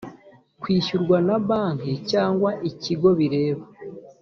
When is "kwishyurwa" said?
0.61-1.17